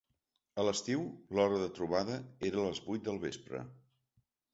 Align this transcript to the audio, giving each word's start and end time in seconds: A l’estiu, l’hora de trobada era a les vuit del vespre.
A 0.61 0.63
l’estiu, 0.67 1.03
l’hora 1.39 1.59
de 1.63 1.67
trobada 1.79 2.15
era 2.49 2.59
a 2.61 2.65
les 2.69 2.81
vuit 2.87 3.05
del 3.09 3.21
vespre. 3.27 3.63